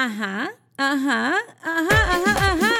[0.00, 2.72] Ajá, ajá, ajá, ajá, ajá.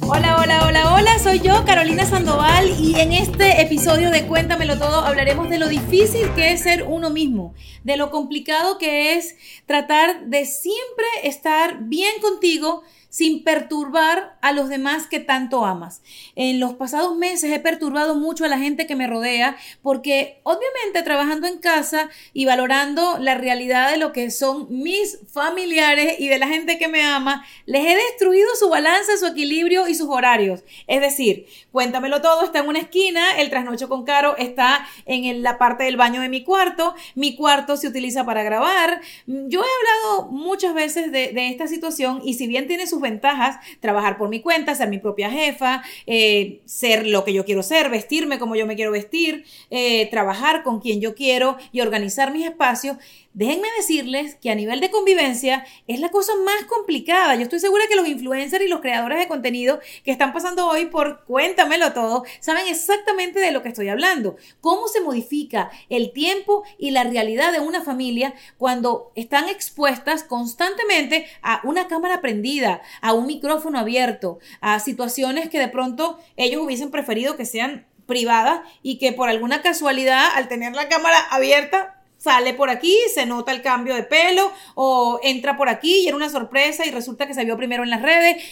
[0.00, 5.06] Hola, hola, hola, hola, soy yo, Carolina Sandoval, y en este episodio de Cuéntamelo Todo
[5.06, 9.36] hablaremos de lo difícil que es ser uno mismo, de lo complicado que es
[9.66, 12.82] tratar de siempre estar bien contigo
[13.16, 16.02] sin perturbar a los demás que tanto amas.
[16.34, 21.02] En los pasados meses he perturbado mucho a la gente que me rodea porque obviamente
[21.02, 26.36] trabajando en casa y valorando la realidad de lo que son mis familiares y de
[26.36, 30.62] la gente que me ama, les he destruido su balance, su equilibrio y sus horarios.
[30.86, 35.56] Es decir, cuéntamelo todo, está en una esquina, el trasnocho con Caro está en la
[35.56, 39.00] parte del baño de mi cuarto, mi cuarto se utiliza para grabar.
[39.26, 44.18] Yo he hablado muchas veces de, esta situación y si bien tiene sus ventajas, trabajar
[44.18, 48.38] por mi cuenta, ser mi propia jefa, eh, ser lo que yo quiero ser, vestirme
[48.38, 52.96] como yo me quiero vestir, eh, trabajar con quien yo quiero y organizar mis espacios.
[53.36, 57.34] Déjenme decirles que a nivel de convivencia es la cosa más complicada.
[57.34, 60.86] Yo estoy segura que los influencers y los creadores de contenido que están pasando hoy
[60.86, 64.36] por Cuéntamelo todo saben exactamente de lo que estoy hablando.
[64.62, 71.26] Cómo se modifica el tiempo y la realidad de una familia cuando están expuestas constantemente
[71.42, 76.90] a una cámara prendida, a un micrófono abierto, a situaciones que de pronto ellos hubiesen
[76.90, 82.54] preferido que sean privadas y que por alguna casualidad al tener la cámara abierta sale
[82.54, 86.30] por aquí, se nota el cambio de pelo o entra por aquí y era una
[86.30, 88.42] sorpresa y resulta que se vio primero en las redes.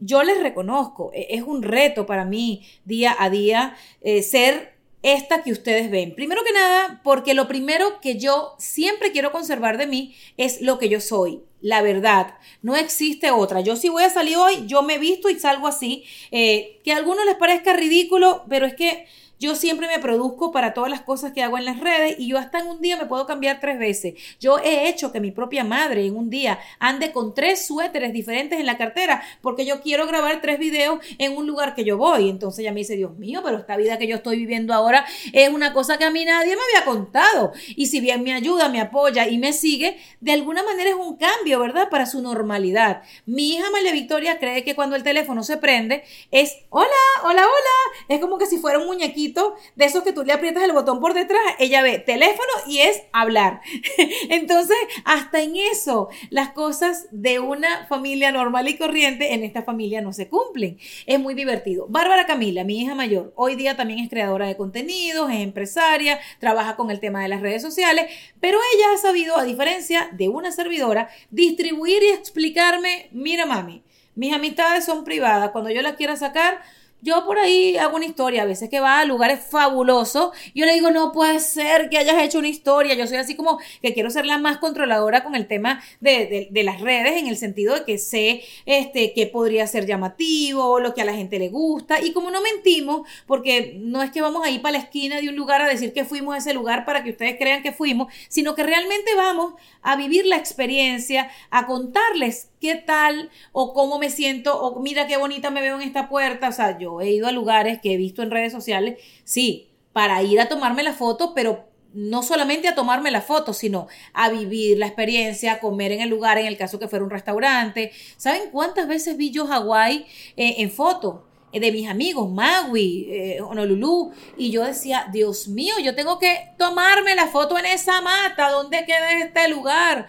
[0.00, 5.42] Yo les reconozco, e-, es un reto para mí día a día eh, ser esta
[5.42, 6.14] que ustedes ven.
[6.14, 10.78] Primero que nada, porque lo primero que yo siempre quiero conservar de mí es lo
[10.78, 12.34] que yo soy, la verdad.
[12.62, 13.60] No existe otra.
[13.60, 16.04] Yo si voy a salir hoy, yo me visto y salgo así.
[16.30, 19.06] Eh, que a algunos les parezca ridículo, pero es que
[19.42, 22.38] yo siempre me produzco para todas las cosas que hago en las redes y yo
[22.38, 24.14] hasta en un día me puedo cambiar tres veces.
[24.38, 28.60] Yo he hecho que mi propia madre en un día ande con tres suéteres diferentes
[28.60, 32.28] en la cartera porque yo quiero grabar tres videos en un lugar que yo voy.
[32.28, 35.48] Entonces ella me dice, Dios mío, pero esta vida que yo estoy viviendo ahora es
[35.48, 37.52] una cosa que a mí nadie me había contado.
[37.74, 41.16] Y si bien me ayuda, me apoya y me sigue, de alguna manera es un
[41.16, 41.88] cambio, ¿verdad?
[41.88, 43.02] Para su normalidad.
[43.26, 46.86] Mi hija María Victoria cree que cuando el teléfono se prende es, hola,
[47.24, 48.06] hola, hola.
[48.08, 49.31] Es como que si fuera un muñequito
[49.76, 53.02] de esos que tú le aprietas el botón por detrás, ella ve teléfono y es
[53.12, 53.60] hablar.
[54.28, 60.00] Entonces, hasta en eso, las cosas de una familia normal y corriente en esta familia
[60.00, 60.78] no se cumplen.
[61.06, 61.86] Es muy divertido.
[61.88, 66.76] Bárbara Camila, mi hija mayor, hoy día también es creadora de contenidos, es empresaria, trabaja
[66.76, 68.06] con el tema de las redes sociales,
[68.40, 73.82] pero ella ha sabido, a diferencia de una servidora, distribuir y explicarme, mira mami,
[74.14, 76.60] mis amistades son privadas, cuando yo las quiera sacar,
[77.02, 80.74] yo por ahí hago una historia, a veces que va a lugares fabulosos, yo le
[80.74, 84.08] digo, no puede ser que hayas hecho una historia, yo soy así como que quiero
[84.08, 87.98] ser la más controladora con el tema de, las redes, en el sentido de que
[87.98, 92.30] sé este, que podría ser llamativo, lo que a la gente le gusta, y como
[92.30, 95.60] no mentimos, porque no es que vamos a ir para la esquina de un lugar
[95.60, 98.62] a decir que fuimos a ese lugar para que ustedes crean que fuimos, sino que
[98.62, 104.80] realmente vamos a vivir la experiencia, a contarles qué tal o cómo me siento o
[104.80, 106.48] mira qué bonita me veo en esta puerta.
[106.48, 110.22] O sea, yo he ido a lugares que he visto en redes sociales, sí, para
[110.22, 114.78] ir a tomarme la foto, pero no solamente a tomarme la foto, sino a vivir
[114.78, 117.90] la experiencia, a comer en el lugar, en el caso que fuera un restaurante.
[118.16, 120.06] ¿Saben cuántas veces vi yo Hawái
[120.36, 125.74] eh, en foto eh, de mis amigos, Maui, eh, Honolulu, y yo decía, Dios mío,
[125.82, 130.06] yo tengo que tomarme la foto en esa mata, ¿dónde queda este lugar?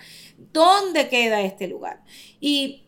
[0.53, 2.03] ¿Dónde queda este lugar?
[2.39, 2.83] Y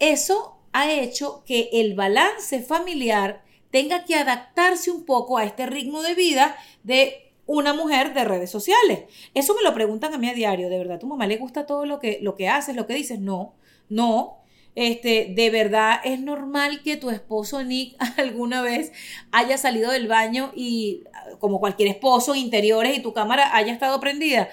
[0.00, 6.02] eso ha hecho que el balance familiar tenga que adaptarse un poco a este ritmo
[6.02, 9.04] de vida de una mujer de redes sociales.
[9.34, 11.86] Eso me lo preguntan a mí a diario, ¿de verdad tu mamá le gusta todo
[11.86, 13.20] lo que, lo que haces, lo que dices?
[13.20, 13.54] No,
[13.88, 14.38] no.
[14.76, 18.92] Este, de verdad es normal que tu esposo Nick alguna vez
[19.30, 21.04] haya salido del baño y
[21.38, 24.48] como cualquier esposo, interiores y tu cámara haya estado prendida.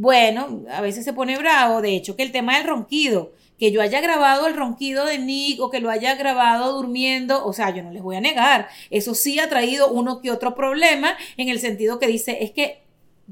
[0.00, 3.82] Bueno, a veces se pone bravo, de hecho, que el tema del ronquido, que yo
[3.82, 7.82] haya grabado el ronquido de Nick o que lo haya grabado durmiendo, o sea, yo
[7.82, 11.60] no les voy a negar, eso sí ha traído uno que otro problema en el
[11.60, 12.80] sentido que dice, es que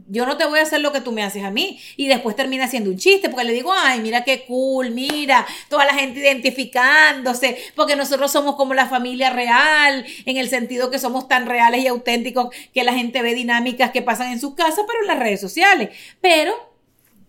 [0.06, 1.80] yo no te voy a hacer lo que tú me haces a mí.
[1.96, 5.84] Y después termina haciendo un chiste, porque le digo, ay, mira qué cool, mira, toda
[5.84, 11.28] la gente identificándose, porque nosotros somos como la familia real, en el sentido que somos
[11.28, 15.00] tan reales y auténticos que la gente ve dinámicas que pasan en sus casas, pero
[15.00, 15.90] en las redes sociales.
[16.20, 16.54] Pero,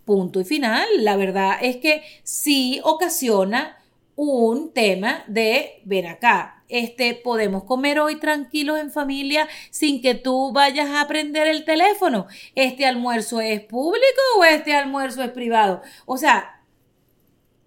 [0.06, 3.78] punto y final, la verdad es que sí ocasiona
[4.21, 10.51] un tema de, ven acá, este, podemos comer hoy tranquilos en familia sin que tú
[10.51, 12.27] vayas a prender el teléfono.
[12.54, 15.81] ¿Este almuerzo es público o este almuerzo es privado?
[16.06, 16.58] O sea,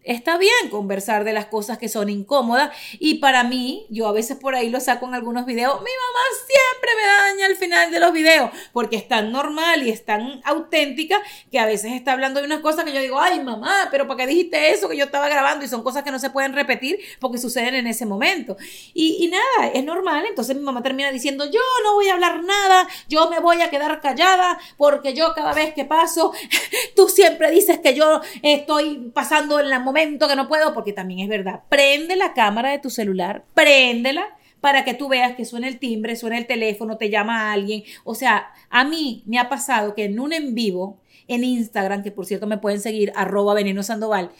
[0.04, 4.36] Está bien conversar de las cosas que son incómodas y para mí, yo a veces
[4.36, 8.00] por ahí lo saco en algunos videos, mi mamá siempre me daña al final de
[8.00, 11.20] los videos porque es tan normal y es tan auténtica
[11.50, 14.18] que a veces está hablando de unas cosas que yo digo, ay mamá, pero ¿para
[14.18, 15.64] qué dijiste eso que yo estaba grabando?
[15.64, 18.56] Y son cosas que no se pueden repetir porque suceden en ese momento.
[18.94, 22.42] Y, y nada, es normal, entonces mi mamá termina diciendo, yo no voy a hablar
[22.42, 26.32] nada, yo me voy a quedar callada porque yo cada vez que paso,
[26.96, 31.28] tú siempre dices que yo estoy pasando en la que no puedo, porque también es
[31.28, 31.60] verdad.
[31.68, 34.26] Prende la cámara de tu celular, préndela
[34.62, 37.82] para que tú veas que suena el timbre, suena el teléfono, te llama alguien.
[38.04, 42.12] O sea, a mí me ha pasado que en un en vivo, en Instagram, que
[42.12, 44.30] por cierto me pueden seguir, arroba veneno sandoval,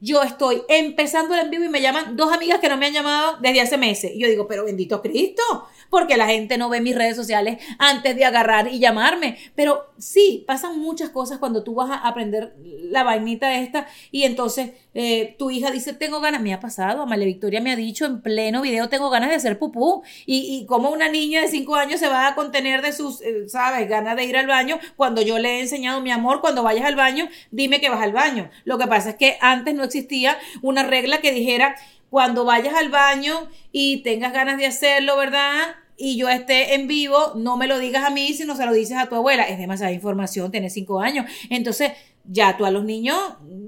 [0.00, 2.92] yo estoy empezando el en vivo y me llaman dos amigas que no me han
[2.92, 4.12] llamado desde hace meses.
[4.14, 5.42] Y yo digo, pero bendito Cristo,
[5.90, 9.36] porque la gente no ve mis redes sociales antes de agarrar y llamarme.
[9.54, 14.70] Pero sí, pasan muchas cosas cuando tú vas a aprender la vainita esta y entonces
[14.94, 18.22] eh, tu hija dice, tengo ganas, me ha pasado, Amalia Victoria me ha dicho en
[18.22, 20.02] pleno video, tengo ganas de hacer pupú.
[20.24, 23.48] Y, y como una niña de cinco años se va a contener de sus, eh,
[23.48, 26.86] ¿sabes?, ganas de ir al baño cuando yo le he enseñado, mi amor, cuando vayas
[26.86, 28.50] al baño, dime que vas al baño.
[28.64, 31.76] Lo que pasa es que antes no existía una regla que dijera,
[32.08, 35.76] cuando vayas al baño y tengas ganas de hacerlo, ¿verdad?
[36.02, 38.96] y yo esté en vivo, no me lo digas a mí, sino se lo dices
[38.96, 39.42] a tu abuela.
[39.42, 41.26] Es demasiada información, tienes cinco años.
[41.50, 41.92] Entonces,
[42.32, 43.18] ya tú a los niños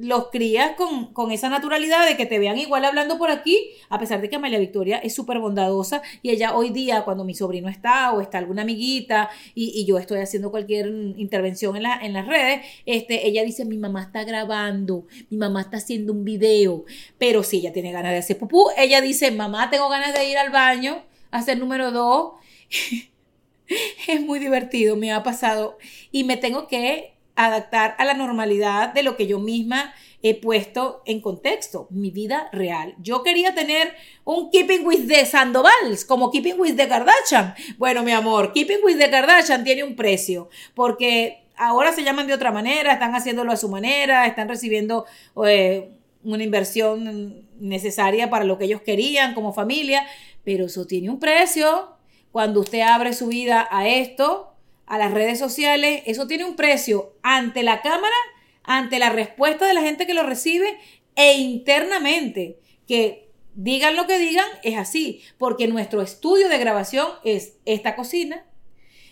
[0.00, 3.98] los crías con, con, esa naturalidad de que te vean igual hablando por aquí, a
[3.98, 7.68] pesar de que Amalia Victoria es súper bondadosa y ella hoy día, cuando mi sobrino
[7.68, 10.86] está o está alguna amiguita y, y yo estoy haciendo cualquier
[11.16, 15.62] intervención en, la, en las redes, este, ella dice, mi mamá está grabando, mi mamá
[15.62, 16.84] está haciendo un video,
[17.18, 20.38] pero si ella tiene ganas de hacer pupú, ella dice, mamá, tengo ganas de ir
[20.38, 22.34] al baño, hacer número dos.
[24.08, 25.78] es muy divertido, me ha pasado
[26.10, 31.02] y me tengo que adaptar a la normalidad de lo que yo misma he puesto
[31.04, 32.94] en contexto, mi vida real.
[32.98, 33.94] Yo quería tener
[34.24, 37.54] un Keeping with the Sandovals, como Keeping with the Kardashian.
[37.76, 42.34] Bueno, mi amor, Keeping with the Kardashian tiene un precio, porque ahora se llaman de
[42.34, 45.06] otra manera, están haciéndolo a su manera, están recibiendo
[45.44, 45.90] eh,
[46.22, 50.06] una inversión necesaria para lo que ellos querían como familia,
[50.44, 51.96] pero eso tiene un precio.
[52.30, 54.51] Cuando usted abre su vida a esto,
[54.86, 58.14] a las redes sociales, eso tiene un precio ante la cámara,
[58.62, 60.78] ante la respuesta de la gente que lo recibe
[61.16, 67.58] e internamente, que digan lo que digan, es así, porque nuestro estudio de grabación es
[67.64, 68.46] esta cocina,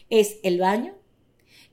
[0.08, 0.94] es el baño,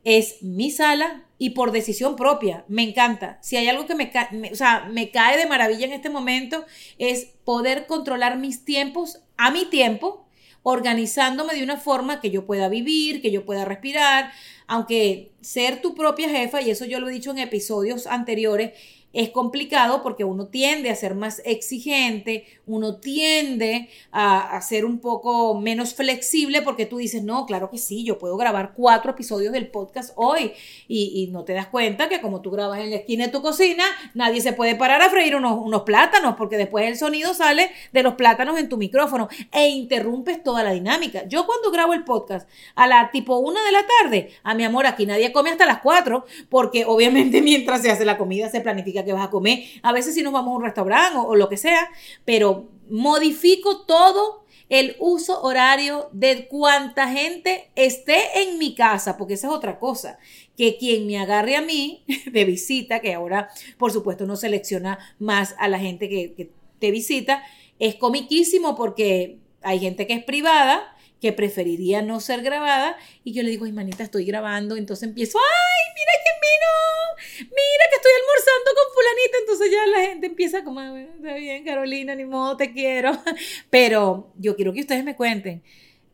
[0.04, 3.40] es mi sala y por decisión propia, me encanta.
[3.42, 4.12] Si hay algo que me,
[4.52, 6.66] o sea, me cae de maravilla en este momento
[6.98, 10.27] es poder controlar mis tiempos a mi tiempo
[10.70, 14.34] organizándome de una forma que yo pueda vivir, que yo pueda respirar,
[14.68, 18.74] aunque ser tu propia jefa, y eso yo lo he dicho en episodios anteriores,
[19.14, 25.56] es complicado porque uno tiende a ser más exigente, uno tiende a, ser un poco
[25.60, 29.68] menos flexible porque tú dices, no, claro que sí, yo puedo grabar cuatro episodios del
[29.68, 30.52] podcast hoy
[30.88, 33.84] y, no te das cuenta que como tú grabas en la esquina de tu cocina,
[34.14, 38.04] nadie se puede parar a freír unos, unos plátanos porque después el sonido sale de
[38.04, 41.28] los plátanos en tu micrófono e interrumpes toda la dinámica.
[41.28, 44.86] Yo cuando grabo el podcast a la tipo una de la tarde, a mi amor,
[44.86, 49.04] aquí nadie come hasta las cuatro porque obviamente mientras se hace la comida se planifica
[49.08, 49.64] que vas a comer.
[49.82, 51.90] A veces si nos vamos a un restaurante o, lo que sea,
[52.26, 59.48] pero modifico todo el uso horario de cuánta gente esté en mi casa, porque esa
[59.48, 60.20] es otra cosa,
[60.56, 65.56] que quien me agarre a mí de visita, que ahora por supuesto no selecciona más
[65.58, 67.44] a la gente que, que te visita,
[67.80, 73.44] es comiquísimo porque hay gente que es privada que preferiría no ser grabada y yo
[73.44, 78.12] le digo, ay manita, estoy grabando, entonces empiezo, ay, mira quién vino, mira que estoy
[78.22, 82.72] almorzando con fulanita, entonces ya la gente empieza como, está bien Carolina, ni modo, te
[82.72, 83.12] quiero,
[83.70, 85.64] pero yo quiero que ustedes me cuenten,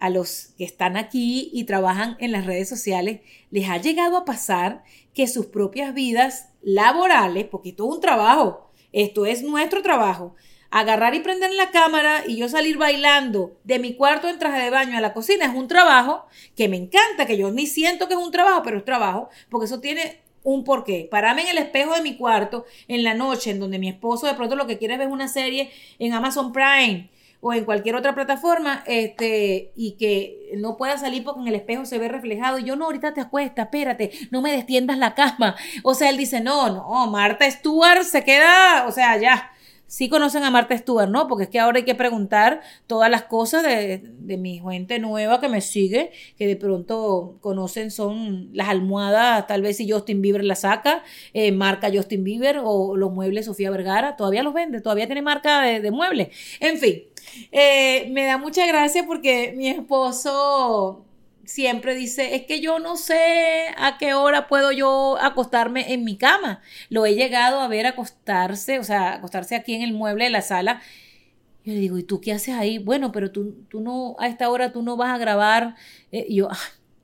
[0.04, 4.26] a los que están aquí y trabajan en las redes sociales, les ha llegado a
[4.26, 4.84] pasar
[5.14, 10.36] que sus propias vidas laborales, porque esto es un trabajo, esto es nuestro trabajo,
[10.74, 14.72] agarrar y prender la cámara y yo salir bailando de mi cuarto en traje de
[14.72, 16.26] baño a la cocina es un trabajo
[16.56, 19.66] que me encanta, que yo ni siento que es un trabajo, pero es trabajo, porque
[19.66, 21.08] eso tiene un porqué.
[21.12, 24.34] Pararme en el espejo de mi cuarto en la noche, en donde mi esposo de
[24.34, 28.16] pronto lo que quiere es ver una serie en Amazon Prime o en cualquier otra
[28.16, 32.58] plataforma, este, y que no pueda salir porque en el espejo se ve reflejado.
[32.58, 35.56] Y yo, no, ahorita te acuestas, espérate, no me destiendas la cama.
[35.84, 39.53] O sea, él dice, no, no, Marta Stewart se queda, o sea, ya
[39.94, 41.28] sí conocen a Marta Stewart, ¿no?
[41.28, 45.40] Porque es que ahora hay que preguntar todas las cosas de, de, mi gente nueva
[45.40, 50.44] que me sigue, que de pronto conocen, son las almohadas, tal vez si Justin Bieber
[50.44, 55.06] la saca, eh, marca Justin Bieber o los muebles Sofía Vergara, todavía los vende, todavía
[55.06, 56.30] tiene marca de, muebles.
[56.60, 57.04] En fin,
[57.52, 61.06] eh, me da mucha gracia porque mi esposo
[61.46, 66.18] siempre dice, es que yo no sé a qué hora puedo yo acostarme en mi
[66.18, 66.62] cama.
[66.90, 70.42] Lo he llegado a ver acostarse, o sea, acostarse aquí en el mueble de la
[70.42, 70.82] sala.
[71.66, 72.78] Yo le digo, ¿y tú qué haces ahí?
[72.78, 75.76] Bueno, pero tú, tú no, a esta hora tú no vas a grabar.
[76.12, 76.50] Eh, y yo,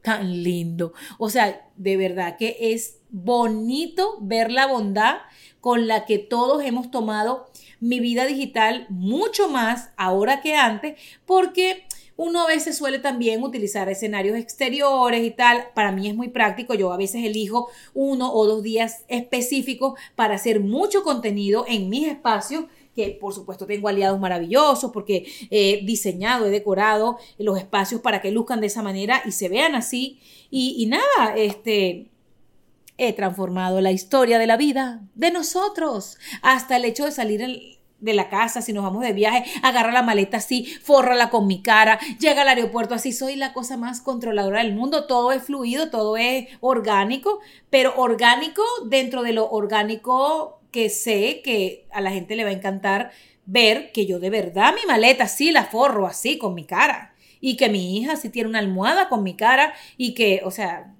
[0.01, 0.93] tan lindo.
[1.17, 5.17] O sea, de verdad que es bonito ver la bondad
[5.61, 11.85] con la que todos hemos tomado mi vida digital mucho más ahora que antes, porque
[12.19, 15.67] uno a veces suele también utilizar escenarios exteriores y tal.
[15.73, 16.73] Para mí es muy práctico.
[16.73, 22.09] Yo a veces elijo uno o dos días específicos para hacer mucho contenido en mis
[22.09, 28.21] espacios que por supuesto tengo aliados maravillosos porque he diseñado, he decorado los espacios para
[28.21, 30.19] que luzcan de esa manera y se vean así.
[30.51, 32.07] Y, nada, este,
[32.97, 37.78] he transformado la historia de la vida de nosotros hasta el hecho de salir en
[37.99, 41.61] de la casa, si nos vamos de viaje, agarra la maleta así, fórrala con mi
[41.61, 45.89] cara, llega al aeropuerto así, soy la cosa más controladora del mundo, todo es fluido,
[45.89, 47.39] todo es orgánico,
[47.69, 52.53] pero orgánico dentro de lo orgánico que sé que a la gente le va a
[52.53, 53.11] encantar
[53.45, 57.57] ver que yo de verdad mi maleta sí la forro así con mi cara y
[57.57, 60.93] que mi hija sí tiene una almohada con mi cara y que, o sea,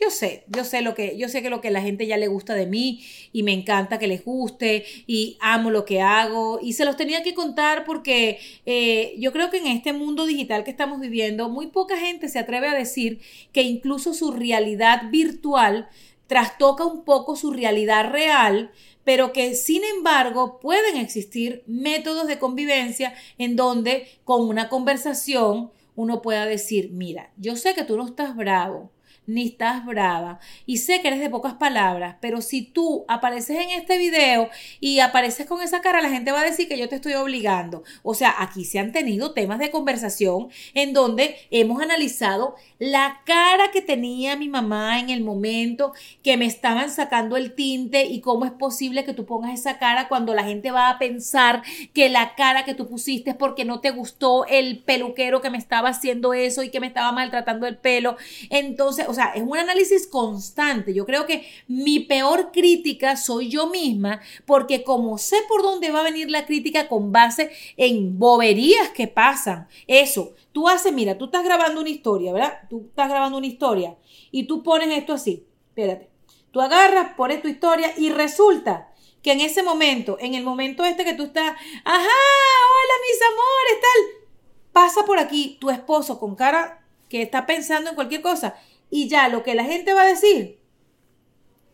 [0.00, 2.28] yo sé, yo sé lo que, yo sé que lo que la gente ya le
[2.28, 6.74] gusta de mí y me encanta que les guste y amo lo que hago y
[6.74, 10.70] se los tenía que contar porque eh, yo creo que en este mundo digital que
[10.70, 13.20] estamos viviendo muy poca gente se atreve a decir
[13.52, 15.88] que incluso su realidad virtual
[16.28, 18.70] trastoca un poco su realidad real,
[19.02, 26.22] pero que sin embargo pueden existir métodos de convivencia en donde con una conversación uno
[26.22, 28.92] pueda decir, mira, yo sé que tú no estás bravo,
[29.28, 30.40] ni estás brava.
[30.66, 34.48] Y sé que eres de pocas palabras, pero si tú apareces en este video
[34.80, 37.84] y apareces con esa cara, la gente va a decir que yo te estoy obligando.
[38.02, 43.70] O sea, aquí se han tenido temas de conversación en donde hemos analizado la cara
[43.70, 45.92] que tenía mi mamá en el momento
[46.22, 50.08] que me estaban sacando el tinte y cómo es posible que tú pongas esa cara
[50.08, 53.80] cuando la gente va a pensar que la cara que tú pusiste es porque no
[53.80, 57.76] te gustó el peluquero que me estaba haciendo eso y que me estaba maltratando el
[57.76, 58.16] pelo.
[58.48, 60.94] Entonces, o sea, es un análisis constante.
[60.94, 66.00] Yo creo que mi peor crítica soy yo misma, porque como sé por dónde va
[66.00, 71.26] a venir la crítica con base en boberías que pasan, eso, tú haces, mira, tú
[71.26, 72.60] estás grabando una historia, ¿verdad?
[72.70, 73.96] Tú estás grabando una historia
[74.30, 76.08] y tú pones esto así, espérate,
[76.50, 81.04] tú agarras, pones tu historia y resulta que en ese momento, en el momento este
[81.04, 84.28] que tú estás, ajá, hola mis amores, tal,
[84.72, 88.54] pasa por aquí tu esposo con cara que está pensando en cualquier cosa
[88.90, 90.60] y ya lo que la gente va a decir,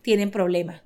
[0.01, 0.81] tienen problemas.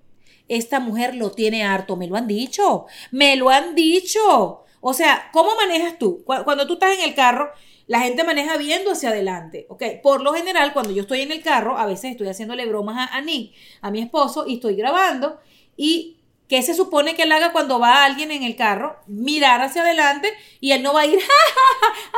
[0.47, 4.63] Esta mujer lo tiene harto, me lo han dicho, me lo han dicho.
[4.81, 6.23] O sea, ¿cómo manejas tú?
[6.25, 7.51] Cuando tú estás en el carro,
[7.85, 9.83] la gente maneja viendo hacia adelante, ¿ok?
[10.01, 13.21] Por lo general, cuando yo estoy en el carro, a veces estoy haciéndole bromas a,
[13.21, 15.39] Nick, a mi esposo, y estoy grabando,
[15.75, 16.15] y
[16.49, 18.99] ¿Qué se supone que él haga cuando va alguien en el carro?
[19.05, 21.19] Mirar hacia adelante y él no va a ir,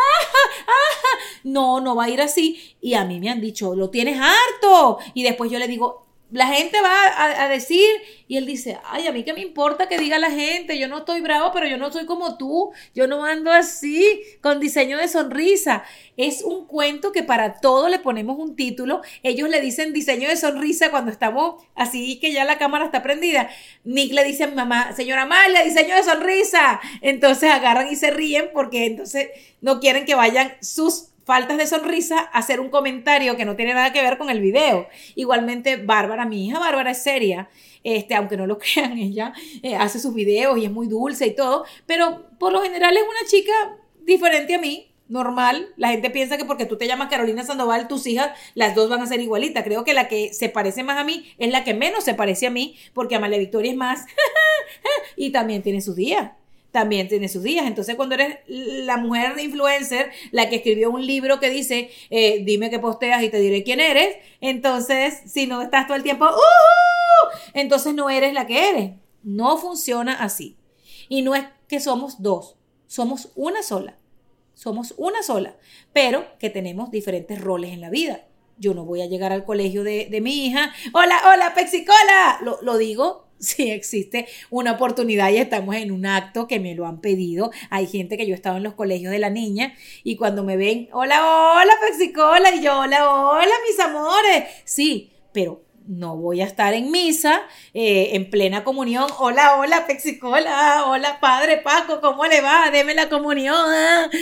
[1.52, 2.76] no, no va a ir así.
[2.82, 5.00] Y a mí me han dicho, lo tienes harto.
[5.14, 7.86] Y después yo le digo, la gente va a, decir
[8.28, 11.00] y él dice, ay, a mí qué me importa que diga la gente, yo no
[11.00, 15.10] estoy bravo, pero yo no soy como tú, yo no ando así, con diseño de
[15.10, 15.84] sonrisa.
[16.16, 20.38] Es un cuento que para todo le ponemos un título, ellos le dicen diseño de
[20.38, 23.50] sonrisa cuando estamos así que ya la cámara está prendida.
[23.84, 26.80] Nick le dice a mi mamá, señora Amalia, diseño de sonrisa.
[27.02, 29.30] Entonces agarran y se ríen porque entonces
[29.60, 33.94] no quieren que vayan sus faltas de sonrisa hacer un comentario que no tiene nada
[33.94, 34.88] que ver con el video.
[35.16, 37.50] Igualmente, Bárbara, mi hija Bárbara es seria,
[37.84, 41.36] este, aunque no lo crean, ella eh, hace sus videos y es muy dulce y
[41.36, 43.52] todo, pero por lo general es una chica
[44.04, 45.74] diferente a mí, normal.
[45.76, 49.02] La gente piensa que porque tú te llamas Carolina Sandoval, tus hijas, las dos van
[49.02, 49.64] a ser igualitas.
[49.64, 52.48] Creo que la que se parece más a mí es la que menos se parece
[52.48, 54.06] a mí, porque Amalia Victoria es más
[55.18, 56.32] y también tiene sus días
[56.72, 57.68] también tiene sus días.
[57.68, 62.42] Entonces, cuando eres la mujer de influencer, la que escribió un libro que dice, eh,
[62.44, 66.28] dime qué posteas y te diré quién eres, entonces, si no estás todo el tiempo,
[67.54, 68.92] entonces no eres la que eres.
[69.24, 70.58] No funciona así.
[71.10, 72.56] Y no es que somos dos,
[72.88, 73.98] somos una sola.
[74.54, 75.56] Somos una sola,
[75.92, 78.26] pero que tenemos diferentes roles en la vida.
[78.58, 80.72] yo no voy a llegar al colegio de, mi hija.
[80.94, 82.40] Hola, hola, Pexicola.
[82.44, 86.86] Lo, lo digo si existe una oportunidad y estamos en un acto que me lo
[86.86, 87.52] han pedido.
[87.70, 90.90] Hay gente que yo he en los colegios de la niña y cuando me ven,
[90.94, 94.46] hola, hola, Pexicola, y yo, hola, hola, mis amores.
[94.64, 97.42] Sí, pero no voy a estar en misa,
[97.74, 99.08] eh, en plena comunión.
[99.20, 102.70] Hola, hola, Pexicola, hola, Padre Paco, ¿cómo le va?
[102.72, 103.56] Deme la comunión.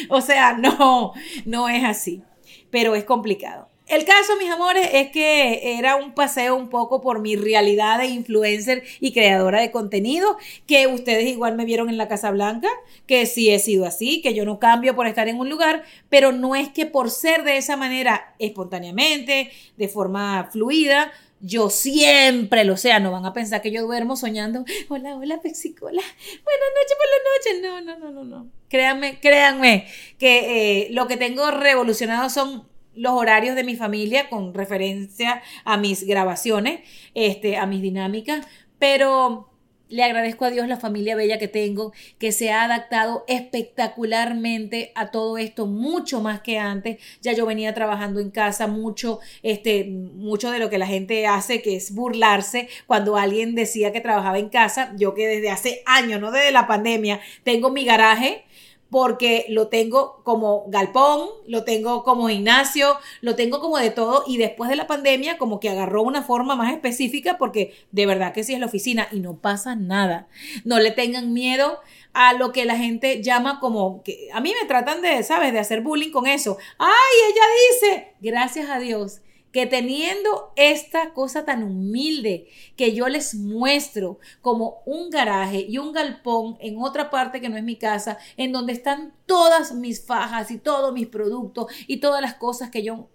[0.10, 1.14] O sea, no,
[1.46, 2.24] no es así,
[2.72, 3.70] pero es complicado.
[3.90, 8.06] El caso, mis amores, es que era un paseo un poco por mi realidad de
[8.06, 12.70] influencer y creadora de contenido, que ustedes igual me vieron en la Casa Blanca,
[13.08, 16.32] que sí he sido así, que yo no cambio por estar en un lugar, pero
[16.32, 22.78] no es que por ser de esa manera espontáneamente, de forma fluida, yo siempre lo
[22.78, 26.02] sea, no van a pensar que yo duermo soñando, hola, hola, Pexicola,
[26.44, 27.62] buenas noches por la noche.
[27.64, 28.52] No, no, no, no, no.
[28.68, 29.88] Créanme, créanme
[30.20, 32.68] que eh, lo que tengo revolucionado son
[33.00, 36.82] los horarios de mi familia con referencia a mis grabaciones,
[37.14, 38.46] este, a mis dinámicas,
[38.78, 39.50] pero
[39.88, 45.12] le agradezco a Dios la familia bella que tengo, que se ha adaptado espectacularmente a
[45.12, 46.98] todo esto, mucho más que antes.
[47.22, 51.62] Ya yo venía trabajando en casa, mucho, este, mucho de lo que la gente hace,
[51.62, 54.94] que es burlarse cuando alguien decía que trabajaba en casa.
[54.98, 58.46] Yo que desde hace años, no desde la pandemia, tengo mi garaje
[58.90, 64.38] porque lo tengo como galpón, lo tengo como gimnasio, lo tengo como de todo y
[64.38, 68.44] después de la pandemia como que agarró una forma más específica porque de verdad que
[68.44, 70.28] sí es la oficina y no pasa nada.
[70.64, 71.80] No le tengan miedo
[72.14, 75.60] a lo que la gente llama como que a mí me tratan de, ¿sabes?, de
[75.60, 76.58] hacer bullying con eso.
[76.78, 83.36] Ay, ella dice, gracias a Dios que teniendo esta cosa tan humilde que yo les
[83.36, 88.18] muestro como un garaje y un galpón en otra parte que no es mi casa,
[88.38, 92.84] en donde están todas mis fajas y todos mis productos y todas las cosas que
[92.84, 93.10] yo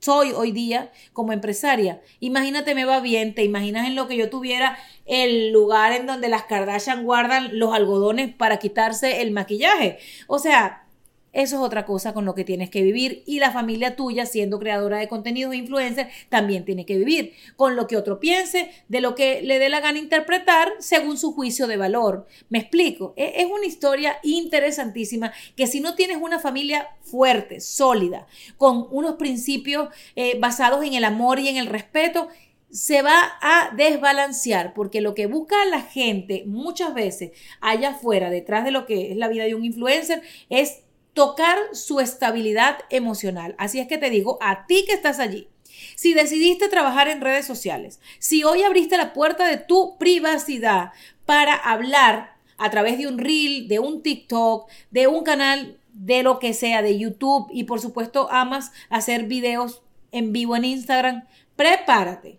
[0.00, 2.00] soy hoy día como empresaria.
[2.20, 6.28] Imagínate, me va bien, te imaginas en lo que yo tuviera el lugar en donde
[6.28, 9.98] las Kardashian guardan los algodones para quitarse el maquillaje.
[10.28, 10.87] O sea,
[11.32, 14.58] eso es otra cosa con lo que tienes que vivir y la familia tuya, siendo
[14.58, 19.00] creadora de contenidos e influencer, también tiene que vivir con lo que otro piense, de
[19.00, 22.26] lo que le dé la gana interpretar según su juicio de valor.
[22.48, 28.26] Me explico, e, es una historia interesantísima que si no tienes una familia fuerte, sólida,
[28.56, 32.28] con unos principios eh, basados en el amor y en el respeto,
[32.70, 38.64] se va a desbalancear porque lo que busca la gente muchas veces allá afuera, detrás
[38.64, 40.82] de lo que es la vida de un influencer, es
[41.18, 43.56] tocar su estabilidad emocional.
[43.58, 45.48] Así es que te digo, a ti que estás allí,
[45.96, 50.92] si decidiste trabajar en redes sociales, si hoy abriste la puerta de tu privacidad
[51.26, 56.38] para hablar a través de un reel, de un TikTok, de un canal, de lo
[56.38, 61.26] que sea, de YouTube y por supuesto amas hacer videos en vivo en Instagram,
[61.56, 62.38] prepárate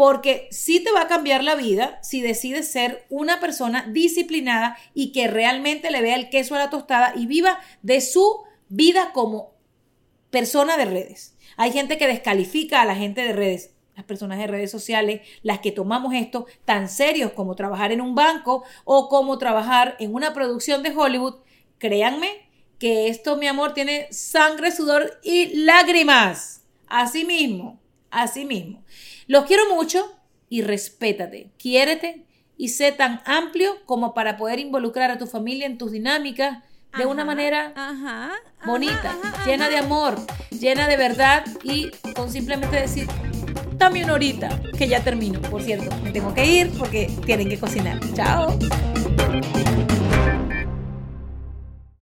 [0.00, 5.12] porque sí te va a cambiar la vida si decides ser una persona disciplinada y
[5.12, 9.52] que realmente le vea el queso a la tostada y viva de su vida como
[10.30, 11.36] persona de redes.
[11.58, 15.58] Hay gente que descalifica a la gente de redes las personas de redes sociales, las
[15.58, 20.32] que tomamos esto tan serios como trabajar en un banco o como trabajar en una
[20.32, 21.42] producción de Hollywood,
[21.76, 26.62] créanme que esto, mi amor, tiene sangre, sudor y lágrimas.
[26.86, 27.78] Así mismo,
[28.10, 28.82] así mismo.
[29.30, 30.10] Los quiero mucho
[30.48, 35.78] y respétate, quiérete y sé tan amplio como para poder involucrar a tu familia en
[35.78, 36.64] tus dinámicas
[36.98, 37.72] de una manera
[38.66, 39.16] bonita,
[39.46, 40.16] llena de amor,
[40.50, 43.06] llena de verdad y con simplemente decir,
[43.76, 45.40] dame una horita, que ya termino.
[45.42, 48.00] Por cierto, me tengo que ir porque tienen que cocinar.
[48.14, 48.58] Chao.